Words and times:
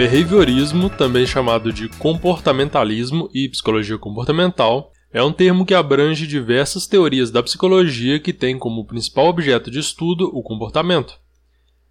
Behaviorismo, 0.00 0.88
também 0.88 1.26
chamado 1.26 1.70
de 1.70 1.86
comportamentalismo 1.86 3.28
e 3.34 3.46
psicologia 3.50 3.98
comportamental, 3.98 4.90
é 5.12 5.22
um 5.22 5.30
termo 5.30 5.66
que 5.66 5.74
abrange 5.74 6.26
diversas 6.26 6.86
teorias 6.86 7.30
da 7.30 7.42
psicologia 7.42 8.18
que 8.18 8.32
têm 8.32 8.58
como 8.58 8.86
principal 8.86 9.26
objeto 9.26 9.70
de 9.70 9.78
estudo 9.78 10.30
o 10.32 10.42
comportamento. 10.42 11.20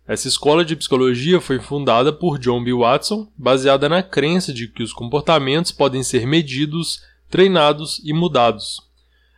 Essa 0.07 0.27
escola 0.27 0.65
de 0.65 0.75
psicologia 0.75 1.39
foi 1.39 1.59
fundada 1.59 2.11
por 2.11 2.39
John 2.39 2.63
B. 2.63 2.73
Watson, 2.73 3.27
baseada 3.37 3.87
na 3.87 4.01
crença 4.01 4.51
de 4.51 4.67
que 4.67 4.81
os 4.81 4.91
comportamentos 4.91 5.71
podem 5.71 6.01
ser 6.01 6.25
medidos, 6.25 7.01
treinados 7.29 8.01
e 8.03 8.11
mudados. 8.11 8.81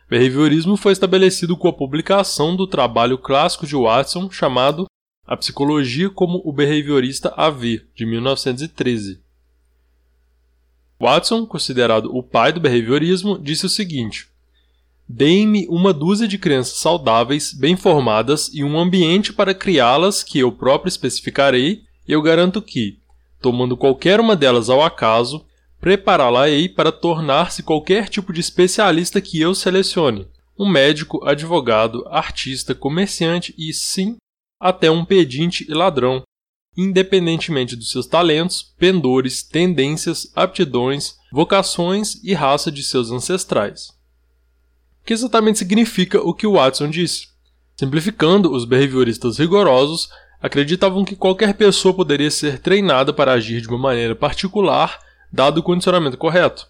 Behaviorismo 0.08 0.78
foi 0.78 0.92
estabelecido 0.92 1.58
com 1.58 1.68
a 1.68 1.74
publicação 1.74 2.56
do 2.56 2.66
trabalho 2.66 3.18
clássico 3.18 3.66
de 3.66 3.76
Watson 3.76 4.30
chamado 4.30 4.86
A 5.32 5.36
Psicologia 5.38 6.10
como 6.10 6.42
o 6.44 6.52
Behaviorista 6.52 7.32
a 7.34 7.48
de 7.48 8.04
1913. 8.04 9.18
Watson, 11.00 11.46
considerado 11.46 12.14
o 12.14 12.22
pai 12.22 12.52
do 12.52 12.60
behaviorismo, 12.60 13.38
disse 13.38 13.64
o 13.64 13.68
seguinte: 13.70 14.28
Deem-me 15.08 15.66
uma 15.70 15.90
dúzia 15.90 16.28
de 16.28 16.36
crianças 16.36 16.76
saudáveis, 16.76 17.54
bem 17.54 17.76
formadas 17.78 18.50
e 18.52 18.62
um 18.62 18.78
ambiente 18.78 19.32
para 19.32 19.54
criá-las 19.54 20.22
que 20.22 20.38
eu 20.38 20.52
próprio 20.52 20.90
especificarei, 20.90 21.82
e 22.06 22.12
eu 22.12 22.20
garanto 22.20 22.60
que, 22.60 22.98
tomando 23.40 23.74
qualquer 23.74 24.20
uma 24.20 24.36
delas 24.36 24.68
ao 24.68 24.82
acaso, 24.82 25.46
prepará-la-ei 25.80 26.68
para 26.68 26.92
tornar-se 26.92 27.62
qualquer 27.62 28.10
tipo 28.10 28.34
de 28.34 28.40
especialista 28.40 29.18
que 29.18 29.40
eu 29.40 29.54
selecione. 29.54 30.28
Um 30.58 30.68
médico, 30.68 31.24
advogado, 31.24 32.06
artista, 32.10 32.74
comerciante 32.74 33.54
e, 33.56 33.72
sim, 33.72 34.18
até 34.62 34.88
um 34.88 35.04
pedinte 35.04 35.66
e 35.68 35.74
ladrão, 35.74 36.22
independentemente 36.76 37.74
dos 37.74 37.90
seus 37.90 38.06
talentos, 38.06 38.62
pendores, 38.78 39.42
tendências, 39.42 40.30
aptidões, 40.36 41.16
vocações 41.32 42.22
e 42.22 42.32
raça 42.32 42.70
de 42.70 42.84
seus 42.84 43.10
ancestrais. 43.10 43.88
O 45.02 45.04
que 45.04 45.12
exatamente 45.12 45.58
significa 45.58 46.20
o 46.20 46.32
que 46.32 46.46
Watson 46.46 46.88
disse? 46.88 47.26
Simplificando, 47.76 48.52
os 48.52 48.64
behavioristas 48.64 49.36
rigorosos 49.36 50.08
acreditavam 50.40 51.04
que 51.04 51.16
qualquer 51.16 51.54
pessoa 51.54 51.92
poderia 51.92 52.30
ser 52.30 52.60
treinada 52.60 53.12
para 53.12 53.32
agir 53.32 53.60
de 53.60 53.68
uma 53.68 53.78
maneira 53.78 54.14
particular, 54.14 55.00
dado 55.32 55.58
o 55.58 55.62
condicionamento 55.62 56.16
correto. 56.16 56.68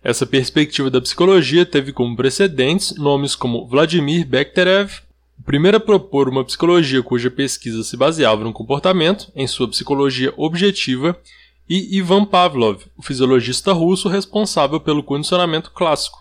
Essa 0.00 0.24
perspectiva 0.24 0.88
da 0.88 1.00
psicologia 1.00 1.66
teve 1.66 1.92
como 1.92 2.16
precedentes 2.16 2.96
nomes 2.96 3.34
como 3.34 3.66
Vladimir 3.66 4.24
Bekhterev, 4.24 5.02
o 5.40 5.42
primeiro 5.42 5.78
a 5.78 5.80
propor 5.80 6.28
uma 6.28 6.44
psicologia 6.44 7.02
cuja 7.02 7.30
pesquisa 7.30 7.82
se 7.82 7.96
baseava 7.96 8.44
no 8.44 8.52
comportamento, 8.52 9.32
em 9.34 9.46
sua 9.46 9.66
psicologia 9.68 10.34
objetiva, 10.36 11.18
e 11.66 11.96
Ivan 11.96 12.26
Pavlov, 12.26 12.82
o 12.94 13.02
fisiologista 13.02 13.72
russo 13.72 14.06
responsável 14.06 14.78
pelo 14.78 15.02
condicionamento 15.02 15.70
clássico. 15.70 16.18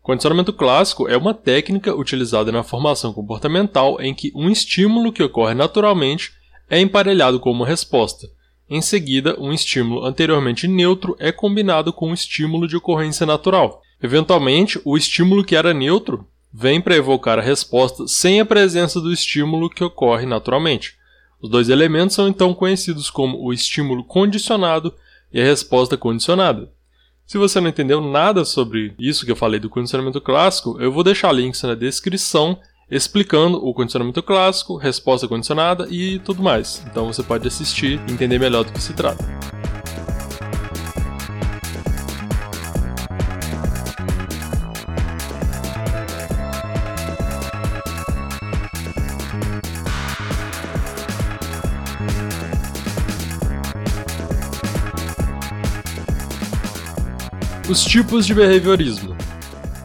Condicionamento 0.00 0.54
clássico 0.54 1.06
é 1.06 1.18
uma 1.18 1.34
técnica 1.34 1.94
utilizada 1.94 2.50
na 2.50 2.62
formação 2.62 3.12
comportamental 3.12 4.00
em 4.00 4.14
que 4.14 4.32
um 4.34 4.48
estímulo 4.48 5.12
que 5.12 5.22
ocorre 5.22 5.54
naturalmente 5.54 6.32
é 6.70 6.80
emparelhado 6.80 7.38
com 7.38 7.50
uma 7.50 7.66
resposta. 7.66 8.26
Em 8.70 8.80
seguida, 8.80 9.38
um 9.38 9.52
estímulo 9.52 10.02
anteriormente 10.06 10.66
neutro 10.66 11.14
é 11.18 11.30
combinado 11.30 11.92
com 11.92 12.08
um 12.08 12.14
estímulo 12.14 12.66
de 12.66 12.76
ocorrência 12.76 13.26
natural. 13.26 13.82
Eventualmente, 14.02 14.80
o 14.82 14.96
estímulo 14.96 15.44
que 15.44 15.54
era 15.54 15.74
neutro 15.74 16.26
vem 16.52 16.80
para 16.80 16.96
evocar 16.96 17.38
a 17.38 17.42
resposta 17.42 18.06
sem 18.08 18.40
a 18.40 18.44
presença 18.44 19.00
do 19.00 19.12
estímulo 19.12 19.70
que 19.70 19.84
ocorre 19.84 20.26
naturalmente. 20.26 20.94
Os 21.40 21.48
dois 21.48 21.68
elementos 21.68 22.14
são 22.14 22.28
então 22.28 22.52
conhecidos 22.52 23.08
como 23.08 23.42
o 23.42 23.52
estímulo 23.52 24.04
condicionado 24.04 24.94
e 25.32 25.40
a 25.40 25.44
resposta 25.44 25.96
condicionada. 25.96 26.70
Se 27.26 27.38
você 27.38 27.60
não 27.60 27.68
entendeu 27.68 28.00
nada 28.00 28.44
sobre 28.44 28.94
isso 28.98 29.24
que 29.24 29.30
eu 29.30 29.36
falei 29.36 29.60
do 29.60 29.70
condicionamento 29.70 30.20
clássico, 30.20 30.76
eu 30.80 30.90
vou 30.90 31.04
deixar 31.04 31.32
links 31.32 31.62
na 31.62 31.74
descrição 31.74 32.58
explicando 32.90 33.64
o 33.64 33.72
condicionamento 33.72 34.20
clássico, 34.22 34.76
resposta 34.76 35.28
condicionada 35.28 35.86
e 35.88 36.18
tudo 36.18 36.42
mais. 36.42 36.84
Então 36.90 37.06
você 37.06 37.22
pode 37.22 37.46
assistir 37.46 38.00
e 38.08 38.12
entender 38.12 38.38
melhor 38.38 38.64
do 38.64 38.72
que 38.72 38.82
se 38.82 38.92
trata. 38.92 39.24
Os 57.70 57.84
tipos 57.84 58.26
de 58.26 58.34
behaviorismo. 58.34 59.16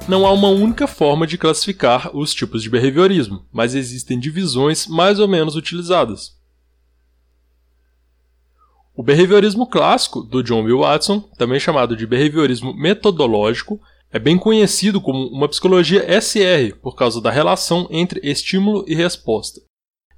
Não 0.08 0.26
há 0.26 0.32
uma 0.32 0.48
única 0.48 0.88
forma 0.88 1.28
de 1.28 1.38
classificar 1.38 2.10
os 2.18 2.34
tipos 2.34 2.64
de 2.64 2.68
behaviorismo, 2.68 3.46
mas 3.54 3.76
existem 3.76 4.18
divisões 4.18 4.88
mais 4.88 5.20
ou 5.20 5.28
menos 5.28 5.56
utilizadas. 5.56 6.36
O 8.96 9.04
behaviorismo 9.04 9.68
clássico, 9.68 10.24
do 10.24 10.42
John 10.42 10.64
B. 10.64 10.74
Watson, 10.74 11.30
também 11.38 11.60
chamado 11.60 11.96
de 11.96 12.08
behaviorismo 12.08 12.74
metodológico, 12.74 13.80
é 14.12 14.18
bem 14.18 14.36
conhecido 14.36 15.00
como 15.00 15.28
uma 15.28 15.48
psicologia 15.48 16.08
SR 16.20 16.76
por 16.82 16.96
causa 16.96 17.22
da 17.22 17.30
relação 17.30 17.88
entre 17.92 18.20
estímulo 18.28 18.84
e 18.88 18.96
resposta. 18.96 19.62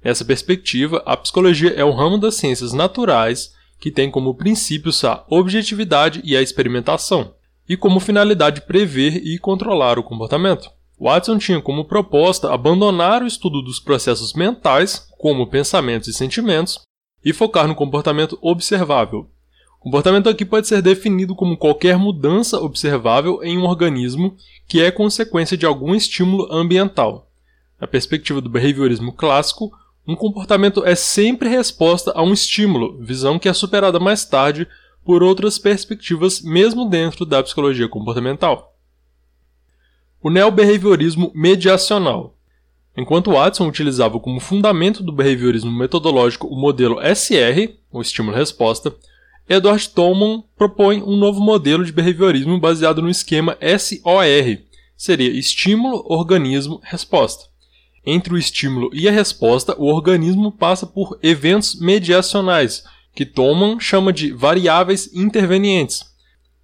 Nessa 0.02 0.24
perspectiva, 0.24 1.02
a 1.04 1.14
psicologia 1.18 1.74
é 1.74 1.84
um 1.84 1.94
ramo 1.94 2.16
das 2.16 2.36
ciências 2.36 2.72
naturais 2.72 3.52
que 3.78 3.90
tem 3.90 4.10
como 4.10 4.34
princípios 4.34 5.04
a 5.04 5.22
objetividade 5.28 6.22
e 6.24 6.34
a 6.34 6.40
experimentação 6.40 7.36
e 7.68 7.76
como 7.76 8.00
finalidade 8.00 8.62
prever 8.62 9.16
e 9.16 9.38
controlar 9.38 9.98
o 9.98 10.02
comportamento. 10.02 10.70
Watson 11.00 11.38
tinha 11.38 11.60
como 11.60 11.84
proposta 11.84 12.52
abandonar 12.52 13.22
o 13.22 13.26
estudo 13.26 13.62
dos 13.62 13.78
processos 13.78 14.32
mentais, 14.32 15.06
como 15.18 15.46
pensamentos 15.46 16.08
e 16.08 16.12
sentimentos, 16.12 16.80
e 17.24 17.32
focar 17.32 17.68
no 17.68 17.74
comportamento 17.74 18.38
observável. 18.40 19.30
O 19.80 19.84
comportamento 19.84 20.28
aqui 20.28 20.44
pode 20.44 20.66
ser 20.66 20.82
definido 20.82 21.36
como 21.36 21.56
qualquer 21.56 21.96
mudança 21.96 22.58
observável 22.58 23.40
em 23.44 23.56
um 23.56 23.64
organismo 23.64 24.36
que 24.66 24.82
é 24.82 24.90
consequência 24.90 25.56
de 25.56 25.64
algum 25.64 25.94
estímulo 25.94 26.52
ambiental. 26.52 27.30
Na 27.80 27.86
perspectiva 27.86 28.40
do 28.40 28.50
behaviorismo 28.50 29.12
clássico, 29.12 29.70
um 30.06 30.16
comportamento 30.16 30.84
é 30.84 30.96
sempre 30.96 31.48
resposta 31.48 32.12
a 32.12 32.22
um 32.22 32.32
estímulo, 32.32 32.98
visão 33.00 33.38
que 33.38 33.48
é 33.48 33.52
superada 33.52 34.00
mais 34.00 34.24
tarde 34.24 34.66
por 35.08 35.22
outras 35.22 35.58
perspectivas 35.58 36.42
mesmo 36.42 36.86
dentro 36.86 37.24
da 37.24 37.42
psicologia 37.42 37.88
comportamental. 37.88 38.76
O 40.22 40.28
neobehaviorismo 40.28 41.32
mediacional. 41.34 42.36
Enquanto 42.94 43.32
Watson 43.32 43.66
utilizava 43.66 44.20
como 44.20 44.38
fundamento 44.38 45.02
do 45.02 45.10
behaviorismo 45.10 45.72
metodológico 45.72 46.46
o 46.48 46.60
modelo 46.60 47.00
SR, 47.00 47.74
o 47.90 48.02
estímulo-resposta, 48.02 48.94
Edward 49.48 49.88
Tolman 49.88 50.44
propõe 50.54 51.02
um 51.02 51.16
novo 51.16 51.40
modelo 51.40 51.86
de 51.86 51.92
behaviorismo 51.92 52.60
baseado 52.60 53.00
no 53.00 53.08
esquema 53.08 53.56
SOR, 53.62 54.58
seria 54.94 55.30
estímulo, 55.30 56.04
organismo, 56.06 56.82
resposta. 56.84 57.46
Entre 58.04 58.34
o 58.34 58.36
estímulo 58.36 58.90
e 58.92 59.08
a 59.08 59.10
resposta, 59.10 59.74
o 59.78 59.86
organismo 59.86 60.52
passa 60.52 60.86
por 60.86 61.18
eventos 61.22 61.80
mediacionais, 61.80 62.84
que 63.18 63.26
Thoman 63.26 63.80
chama 63.80 64.12
de 64.12 64.30
variáveis 64.30 65.12
intervenientes. 65.12 66.04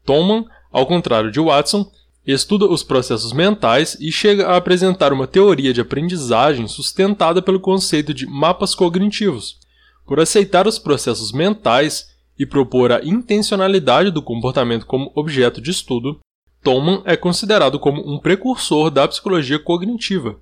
Thoman, 0.06 0.44
ao 0.70 0.86
contrário 0.86 1.28
de 1.32 1.40
Watson, 1.40 1.90
estuda 2.24 2.64
os 2.66 2.84
processos 2.84 3.32
mentais 3.32 3.96
e 3.98 4.12
chega 4.12 4.46
a 4.46 4.56
apresentar 4.56 5.12
uma 5.12 5.26
teoria 5.26 5.72
de 5.72 5.80
aprendizagem 5.80 6.68
sustentada 6.68 7.42
pelo 7.42 7.58
conceito 7.58 8.14
de 8.14 8.24
mapas 8.24 8.72
cognitivos. 8.72 9.58
Por 10.06 10.20
aceitar 10.20 10.68
os 10.68 10.78
processos 10.78 11.32
mentais 11.32 12.06
e 12.38 12.46
propor 12.46 12.92
a 12.92 13.04
intencionalidade 13.04 14.12
do 14.12 14.22
comportamento 14.22 14.86
como 14.86 15.10
objeto 15.16 15.60
de 15.60 15.72
estudo, 15.72 16.20
Thoman 16.62 17.02
é 17.04 17.16
considerado 17.16 17.80
como 17.80 18.00
um 18.08 18.20
precursor 18.20 18.92
da 18.92 19.08
psicologia 19.08 19.58
cognitiva. 19.58 20.38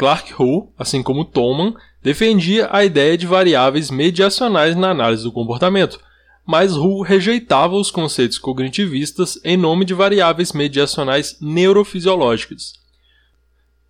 Clark 0.00 0.32
Hull, 0.32 0.72
assim 0.78 1.02
como 1.02 1.26
Thoman, 1.26 1.74
defendia 2.02 2.70
a 2.72 2.82
ideia 2.82 3.18
de 3.18 3.26
variáveis 3.26 3.90
mediacionais 3.90 4.74
na 4.74 4.92
análise 4.92 5.24
do 5.24 5.30
comportamento, 5.30 6.00
mas 6.46 6.74
Hull 6.74 7.02
rejeitava 7.02 7.74
os 7.76 7.90
conceitos 7.90 8.38
cognitivistas 8.38 9.38
em 9.44 9.58
nome 9.58 9.84
de 9.84 9.92
variáveis 9.92 10.54
mediacionais 10.54 11.36
neurofisiológicas. 11.38 12.72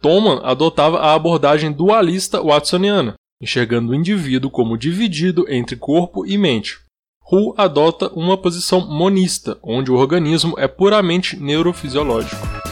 Thoman 0.02 0.40
adotava 0.42 0.98
a 0.98 1.14
abordagem 1.14 1.70
dualista 1.70 2.42
watsoniana, 2.42 3.14
enxergando 3.40 3.92
o 3.92 3.94
indivíduo 3.94 4.50
como 4.50 4.76
dividido 4.76 5.46
entre 5.48 5.76
corpo 5.76 6.26
e 6.26 6.36
mente. 6.36 6.76
Hull 7.30 7.54
adota 7.56 8.08
uma 8.14 8.36
posição 8.36 8.80
monista, 8.80 9.60
onde 9.62 9.92
o 9.92 9.96
organismo 9.96 10.56
é 10.58 10.66
puramente 10.66 11.36
neurofisiológico. 11.36 12.69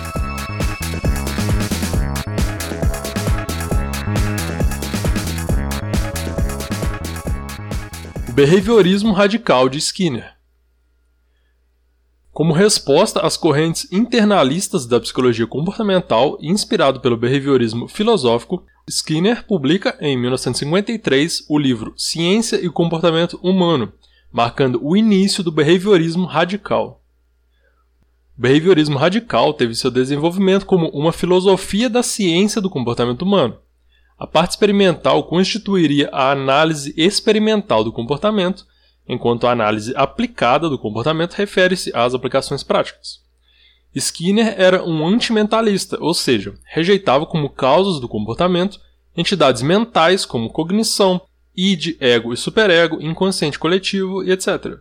Behaviorismo 8.39 9.13
radical 9.13 9.69
de 9.69 9.79
Skinner. 9.79 10.37
Como 12.31 12.53
resposta 12.53 13.19
às 13.27 13.37
correntes 13.37 13.91
internalistas 13.91 14.87
da 14.87 15.01
psicologia 15.01 15.45
comportamental 15.45 16.39
inspirado 16.41 17.01
pelo 17.01 17.17
behaviorismo 17.17 17.89
filosófico, 17.89 18.63
Skinner 18.89 19.45
publica 19.45 19.99
em 20.01 20.17
1953 20.17 21.47
o 21.49 21.59
livro 21.59 21.93
Ciência 21.97 22.65
e 22.65 22.71
Comportamento 22.71 23.41
Humano, 23.43 23.93
marcando 24.31 24.79
o 24.87 24.97
início 24.97 25.43
do 25.43 25.51
behaviorismo 25.51 26.25
radical. 26.25 27.03
O 28.39 28.43
behaviorismo 28.43 28.97
radical 28.99 29.53
teve 29.53 29.75
seu 29.75 29.91
desenvolvimento 29.91 30.65
como 30.65 30.87
uma 30.91 31.11
filosofia 31.13 31.91
da 31.91 32.05
ciência 32.05 32.61
do 32.61 32.71
comportamento 32.71 33.23
humano. 33.23 33.59
A 34.19 34.27
parte 34.27 34.51
experimental 34.51 35.23
constituiria 35.25 36.09
a 36.13 36.33
análise 36.33 36.93
experimental 36.97 37.85
do 37.85 37.93
comportamento 37.93 38.67
enquanto 39.09 39.47
a 39.47 39.53
análise 39.53 39.95
aplicada 39.97 40.69
do 40.69 40.79
comportamento 40.79 41.35
refere-se 41.35 41.91
às 41.95 42.15
aplicações 42.15 42.63
práticas. 42.63 43.21
Skinner 43.95 44.55
era 44.59 44.85
um 44.85 45.07
antimentalista, 45.07 45.97
ou 46.01 46.13
seja, 46.13 46.55
rejeitava 46.65 47.25
como 47.25 47.49
causas 47.49 48.01
do 48.01 48.09
comportamento 48.09 48.79
entidades 49.17 49.63
mentais 49.63 50.25
como 50.25 50.51
cognição, 50.51 51.21
id, 51.57 51.97
ego 52.01 52.33
e 52.33 52.37
superego, 52.37 53.01
inconsciente 53.01 53.59
coletivo 53.59 54.23
e 54.23 54.31
etc. 54.31 54.79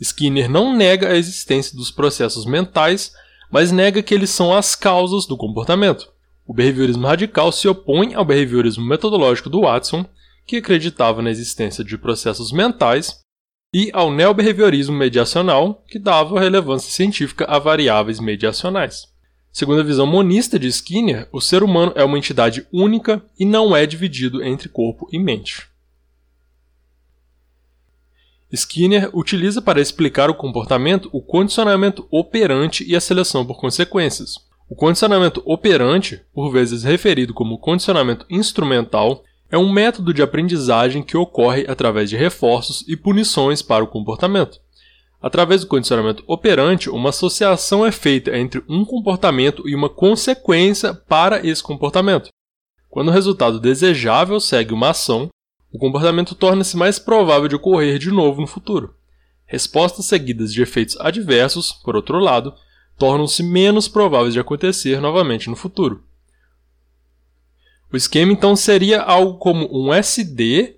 Skinner 0.00 0.50
não 0.50 0.74
nega 0.74 1.08
a 1.08 1.16
existência 1.16 1.76
dos 1.76 1.90
processos 1.90 2.44
mentais, 2.44 3.12
mas 3.50 3.70
nega 3.70 4.02
que 4.02 4.14
eles 4.14 4.30
são 4.30 4.54
as 4.54 4.74
causas 4.74 5.26
do 5.26 5.36
comportamento. 5.36 6.10
O 6.50 6.52
behaviorismo 6.52 7.06
radical 7.06 7.52
se 7.52 7.68
opõe 7.68 8.12
ao 8.12 8.24
behaviorismo 8.24 8.84
metodológico 8.84 9.48
do 9.48 9.60
Watson, 9.60 10.04
que 10.44 10.56
acreditava 10.56 11.22
na 11.22 11.30
existência 11.30 11.84
de 11.84 11.96
processos 11.96 12.50
mentais, 12.50 13.20
e 13.72 13.88
ao 13.92 14.12
neobehaviorismo 14.12 14.96
mediacional, 14.96 15.84
que 15.86 15.96
dava 15.96 16.40
relevância 16.40 16.90
científica 16.90 17.44
a 17.44 17.56
variáveis 17.60 18.18
mediacionais. 18.18 19.06
Segundo 19.52 19.80
a 19.80 19.84
visão 19.84 20.08
monista 20.08 20.58
de 20.58 20.66
Skinner, 20.66 21.28
o 21.30 21.40
ser 21.40 21.62
humano 21.62 21.92
é 21.94 22.02
uma 22.02 22.18
entidade 22.18 22.66
única 22.72 23.24
e 23.38 23.44
não 23.44 23.76
é 23.76 23.86
dividido 23.86 24.42
entre 24.42 24.68
corpo 24.68 25.08
e 25.12 25.20
mente. 25.20 25.68
Skinner 28.50 29.08
utiliza 29.16 29.62
para 29.62 29.80
explicar 29.80 30.28
o 30.28 30.34
comportamento 30.34 31.08
o 31.12 31.22
condicionamento 31.22 32.08
operante 32.10 32.84
e 32.84 32.96
a 32.96 33.00
seleção 33.00 33.46
por 33.46 33.60
consequências. 33.60 34.49
O 34.70 34.76
condicionamento 34.76 35.42
operante, 35.44 36.22
por 36.32 36.52
vezes 36.52 36.84
referido 36.84 37.34
como 37.34 37.58
condicionamento 37.58 38.24
instrumental, 38.30 39.24
é 39.50 39.58
um 39.58 39.68
método 39.68 40.14
de 40.14 40.22
aprendizagem 40.22 41.02
que 41.02 41.16
ocorre 41.16 41.66
através 41.66 42.08
de 42.08 42.16
reforços 42.16 42.84
e 42.86 42.96
punições 42.96 43.62
para 43.62 43.82
o 43.82 43.88
comportamento. 43.88 44.60
Através 45.20 45.62
do 45.62 45.66
condicionamento 45.66 46.22
operante, 46.24 46.88
uma 46.88 47.08
associação 47.08 47.84
é 47.84 47.90
feita 47.90 48.38
entre 48.38 48.62
um 48.68 48.84
comportamento 48.84 49.68
e 49.68 49.74
uma 49.74 49.88
consequência 49.88 50.94
para 50.94 51.44
esse 51.44 51.64
comportamento. 51.64 52.28
Quando 52.88 53.08
o 53.08 53.12
resultado 53.12 53.58
desejável 53.58 54.38
segue 54.38 54.72
uma 54.72 54.90
ação, 54.90 55.28
o 55.72 55.78
comportamento 55.78 56.36
torna-se 56.36 56.76
mais 56.76 56.96
provável 56.96 57.48
de 57.48 57.56
ocorrer 57.56 57.98
de 57.98 58.12
novo 58.12 58.40
no 58.40 58.46
futuro. 58.46 58.94
Respostas 59.46 60.06
seguidas 60.06 60.52
de 60.52 60.62
efeitos 60.62 60.96
adversos, 61.00 61.72
por 61.72 61.96
outro 61.96 62.20
lado, 62.20 62.54
tornam-se 63.00 63.42
menos 63.42 63.88
prováveis 63.88 64.34
de 64.34 64.40
acontecer 64.40 65.00
novamente 65.00 65.48
no 65.48 65.56
futuro. 65.56 66.04
O 67.90 67.96
esquema 67.96 68.30
então 68.30 68.54
seria 68.54 69.00
algo 69.00 69.38
como 69.38 69.66
um 69.72 69.92
SD, 69.92 70.76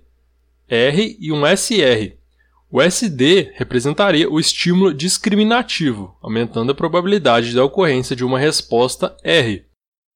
R 0.65 1.17
e 1.19 1.33
um 1.33 1.41
SR. 1.45 2.15
O 2.71 2.81
SD 2.81 3.51
representaria 3.55 4.31
o 4.31 4.39
estímulo 4.39 4.93
discriminativo, 4.93 6.17
aumentando 6.23 6.71
a 6.71 6.75
probabilidade 6.75 7.53
da 7.53 7.65
ocorrência 7.65 8.15
de 8.15 8.23
uma 8.23 8.39
resposta 8.39 9.15
R. 9.21 9.65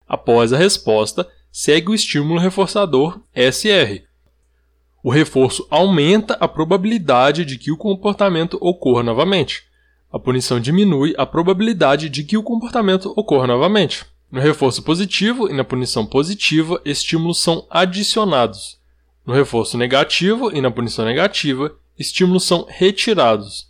Após 0.07 0.53
a 0.53 0.57
resposta, 0.57 1.29
segue 1.51 1.89
o 1.89 1.93
estímulo 1.93 2.39
reforçador 2.39 3.21
SR. 3.35 4.01
O 5.03 5.11
reforço 5.11 5.67
aumenta 5.69 6.35
a 6.39 6.47
probabilidade 6.47 7.43
de 7.43 7.57
que 7.57 7.69
o 7.69 7.77
comportamento 7.77 8.57
ocorra 8.61 9.03
novamente. 9.03 9.67
A 10.11 10.19
punição 10.19 10.59
diminui 10.59 11.13
a 11.17 11.25
probabilidade 11.25 12.09
de 12.09 12.23
que 12.23 12.37
o 12.37 12.43
comportamento 12.43 13.13
ocorra 13.15 13.47
novamente. 13.47 14.05
No 14.31 14.39
reforço 14.39 14.81
positivo 14.81 15.49
e 15.49 15.53
na 15.53 15.63
punição 15.63 16.05
positiva, 16.05 16.81
estímulos 16.85 17.39
são 17.39 17.65
adicionados. 17.69 18.79
No 19.25 19.33
reforço 19.33 19.77
negativo 19.77 20.51
e 20.55 20.61
na 20.61 20.71
punição 20.71 21.05
negativa, 21.05 21.75
estímulos 21.97 22.43
são 22.43 22.65
retirados. 22.69 23.67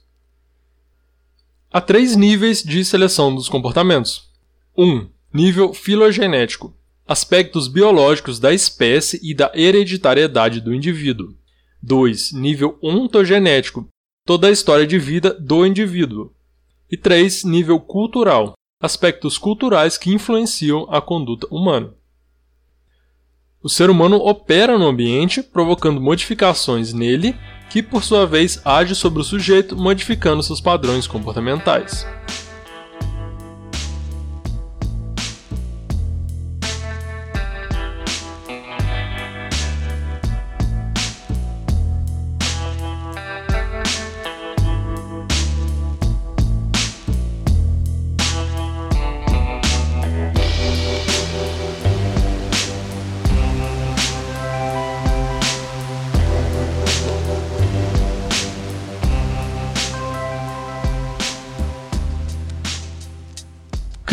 Há 1.72 1.82
três 1.82 2.16
níveis 2.16 2.64
de 2.64 2.84
seleção 2.86 3.34
dos 3.34 3.50
comportamentos. 3.50 4.30
1. 4.78 4.86
Um, 4.86 5.10
nível 5.34 5.74
filogenético 5.74 6.74
aspectos 7.08 7.70
biológicos 7.70 8.38
da 8.38 8.54
espécie 8.54 9.20
e 9.24 9.34
da 9.34 9.50
hereditariedade 9.56 10.60
do 10.60 10.74
indivíduo. 10.74 11.34
2. 11.82 12.34
Nível 12.34 12.78
ontogenético 12.84 13.88
toda 14.28 14.48
a 14.48 14.52
história 14.52 14.86
de 14.86 15.00
vida 15.00 15.34
do 15.40 15.66
indivíduo. 15.66 16.34
E 16.92 16.98
3. 16.98 17.46
Nível 17.46 17.80
cultural 17.80 18.54
aspectos 18.80 19.40
culturais 19.40 19.98
que 19.98 20.14
influenciam 20.14 20.86
a 20.92 21.02
conduta 21.02 21.48
humana. 21.50 21.94
O 23.64 23.70
ser 23.70 23.90
humano 23.90 24.18
opera 24.18 24.78
no 24.78 24.86
ambiente, 24.86 25.42
provocando 25.42 26.00
modificações 26.00 26.94
nele, 26.94 27.36
que 27.72 27.82
por 27.82 28.04
sua 28.04 28.28
vez 28.28 28.62
age 28.64 28.94
sobre 28.94 29.22
o 29.22 29.24
sujeito, 29.24 29.76
modificando 29.76 30.44
seus 30.44 30.62
padrões 30.62 31.08
comportamentais. 31.08 32.06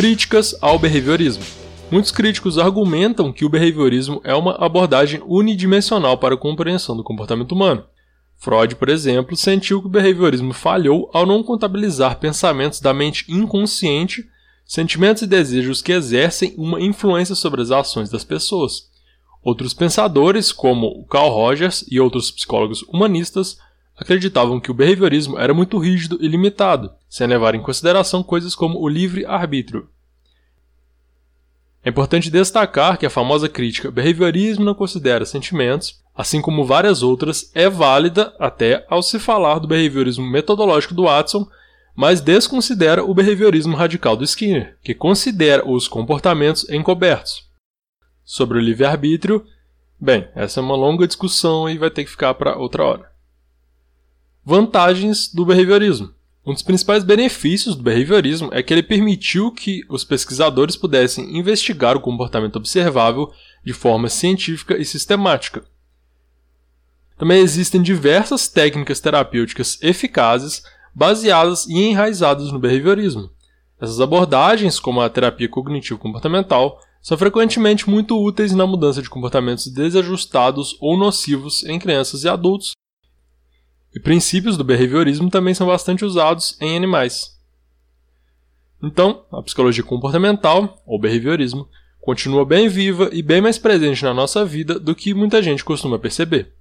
Críticas 0.04 0.54
ao 0.60 0.78
behaviorismo. 0.78 1.42
Muitos 1.90 2.10
críticos 2.10 2.58
argumentam 2.58 3.32
que 3.32 3.42
o 3.42 3.48
behaviorismo 3.48 4.20
é 4.22 4.34
uma 4.34 4.54
abordagem 4.62 5.22
unidimensional 5.24 6.18
para 6.18 6.34
a 6.34 6.38
compreensão 6.38 6.94
do 6.94 7.02
comportamento 7.02 7.52
humano. 7.52 7.86
Freud, 8.36 8.76
por 8.76 8.90
exemplo, 8.90 9.34
sentiu 9.34 9.80
que 9.80 9.86
o 9.86 9.90
behaviorismo 9.90 10.52
falhou 10.52 11.08
ao 11.14 11.24
não 11.24 11.42
contabilizar 11.42 12.18
pensamentos 12.18 12.80
da 12.80 12.92
mente 12.92 13.24
inconsciente, 13.32 14.28
sentimentos 14.66 15.22
e 15.22 15.26
desejos 15.26 15.80
que 15.80 15.92
exercem 15.92 16.52
uma 16.58 16.82
influência 16.82 17.34
sobre 17.34 17.62
as 17.62 17.70
ações 17.70 18.10
das 18.10 18.24
pessoas. 18.24 18.90
Outros 19.42 19.72
pensadores, 19.72 20.52
como 20.52 21.06
Carl 21.06 21.30
Rogers 21.30 21.82
e 21.90 21.98
outros 21.98 22.30
psicólogos 22.30 22.82
humanistas, 22.82 23.56
acreditavam 23.96 24.60
que 24.60 24.70
o 24.70 24.74
behaviorismo 24.74 25.38
era 25.38 25.54
muito 25.54 25.78
rígido 25.78 26.18
e 26.20 26.28
limitado, 26.28 26.92
sem 27.08 27.26
levar 27.26 27.54
em 27.54 27.62
consideração 27.62 28.22
coisas 28.22 28.54
como 28.54 28.78
o 28.78 28.86
livre-arbítrio. 28.86 29.93
É 31.84 31.90
importante 31.90 32.30
destacar 32.30 32.96
que 32.96 33.04
a 33.04 33.10
famosa 33.10 33.46
crítica 33.46 33.90
behaviorismo 33.90 34.64
não 34.64 34.74
considera 34.74 35.26
sentimentos, 35.26 36.02
assim 36.14 36.40
como 36.40 36.64
várias 36.64 37.02
outras, 37.02 37.50
é 37.54 37.68
válida 37.68 38.34
até 38.38 38.86
ao 38.88 39.02
se 39.02 39.18
falar 39.18 39.58
do 39.58 39.68
behaviorismo 39.68 40.26
metodológico 40.26 40.94
do 40.94 41.04
Watson, 41.04 41.46
mas 41.94 42.22
desconsidera 42.22 43.04
o 43.04 43.12
behaviorismo 43.12 43.76
radical 43.76 44.16
do 44.16 44.24
Skinner, 44.24 44.78
que 44.82 44.94
considera 44.94 45.68
os 45.68 45.86
comportamentos 45.86 46.66
encobertos. 46.70 47.44
Sobre 48.24 48.56
o 48.56 48.60
livre-arbítrio, 48.62 49.44
bem, 50.00 50.26
essa 50.34 50.60
é 50.60 50.62
uma 50.62 50.74
longa 50.74 51.06
discussão 51.06 51.68
e 51.68 51.76
vai 51.76 51.90
ter 51.90 52.04
que 52.04 52.10
ficar 52.10 52.32
para 52.32 52.56
outra 52.56 52.82
hora. 52.82 53.12
Vantagens 54.42 55.32
do 55.32 55.44
behaviorismo. 55.44 56.14
Um 56.46 56.52
dos 56.52 56.62
principais 56.62 57.02
benefícios 57.02 57.74
do 57.74 57.82
behaviorismo 57.82 58.50
é 58.52 58.62
que 58.62 58.74
ele 58.74 58.82
permitiu 58.82 59.50
que 59.50 59.82
os 59.88 60.04
pesquisadores 60.04 60.76
pudessem 60.76 61.38
investigar 61.38 61.96
o 61.96 62.00
comportamento 62.00 62.56
observável 62.56 63.32
de 63.64 63.72
forma 63.72 64.10
científica 64.10 64.76
e 64.76 64.84
sistemática. 64.84 65.64
Também 67.16 67.40
existem 67.40 67.80
diversas 67.80 68.46
técnicas 68.46 69.00
terapêuticas 69.00 69.78
eficazes 69.80 70.62
baseadas 70.94 71.66
e 71.66 71.78
enraizadas 71.78 72.52
no 72.52 72.58
behaviorismo. 72.58 73.30
Essas 73.80 74.00
abordagens, 74.00 74.78
como 74.78 75.00
a 75.00 75.08
terapia 75.08 75.48
cognitivo-comportamental, 75.48 76.78
são 77.00 77.16
frequentemente 77.16 77.88
muito 77.88 78.22
úteis 78.22 78.52
na 78.52 78.66
mudança 78.66 79.00
de 79.00 79.08
comportamentos 79.08 79.66
desajustados 79.68 80.76
ou 80.78 80.96
nocivos 80.96 81.64
em 81.64 81.78
crianças 81.78 82.24
e 82.24 82.28
adultos 82.28 82.72
E 83.94 84.00
princípios 84.00 84.56
do 84.56 84.64
behaviorismo 84.64 85.30
também 85.30 85.54
são 85.54 85.66
bastante 85.66 86.04
usados 86.04 86.58
em 86.60 86.76
animais. 86.76 87.38
Então, 88.82 89.24
a 89.32 89.40
psicologia 89.42 89.84
comportamental, 89.84 90.82
ou 90.84 91.00
behaviorismo, 91.00 91.68
continua 92.00 92.44
bem 92.44 92.68
viva 92.68 93.08
e 93.12 93.22
bem 93.22 93.40
mais 93.40 93.56
presente 93.56 94.02
na 94.04 94.12
nossa 94.12 94.44
vida 94.44 94.78
do 94.78 94.94
que 94.94 95.14
muita 95.14 95.42
gente 95.42 95.64
costuma 95.64 95.98
perceber. 95.98 96.52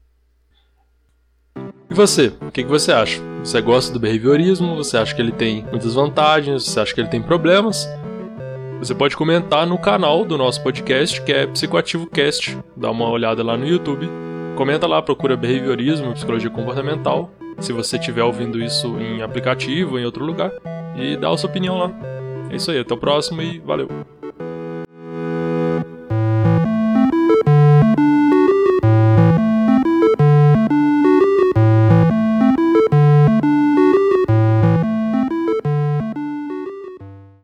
E 1.89 1.93
você, 1.93 2.33
o 2.41 2.51
que, 2.51 2.63
você 2.63 2.91
acha? 2.91 3.21
Você 3.43 3.61
gosta 3.61 3.91
do 3.91 3.99
behaviorismo? 3.99 4.75
Você 4.75 4.95
acha 4.95 5.13
que 5.13 5.21
ele 5.21 5.31
tem 5.31 5.63
muitas 5.65 5.95
vantagens? 5.95 6.63
Você 6.63 6.79
acha 6.79 6.93
que 6.93 7.01
ele 7.01 7.09
tem 7.09 7.21
problemas? 7.21 7.87
Você 8.79 8.95
pode 8.95 9.17
comentar 9.17 9.67
no 9.67 9.77
canal 9.77 10.23
do 10.23 10.37
nosso 10.37 10.61
podcast, 10.63 11.21
que 11.21 11.31
é 11.31 11.47
Psicoativo 11.47 12.07
Cast. 12.07 12.57
Dá 12.75 12.89
uma 12.89 13.09
olhada 13.09 13.43
lá 13.43 13.57
no 13.57 13.67
YouTube. 13.67 14.09
Comenta 14.55 14.85
lá, 14.85 15.01
procura 15.01 15.35
behaviorismo, 15.35 16.13
psicologia 16.13 16.49
comportamental. 16.49 17.31
Se 17.59 17.73
você 17.73 17.97
estiver 17.97 18.23
ouvindo 18.23 18.61
isso 18.61 18.99
em 18.99 19.21
aplicativo 19.21 19.97
em 19.97 20.05
outro 20.05 20.23
lugar. 20.23 20.51
E 20.95 21.17
dá 21.17 21.29
a 21.29 21.37
sua 21.37 21.49
opinião 21.49 21.77
lá. 21.77 21.91
É 22.51 22.55
isso 22.55 22.69
aí, 22.69 22.79
até 22.79 22.93
o 22.93 22.97
próximo 22.97 23.41
e 23.41 23.59
valeu! 23.59 24.12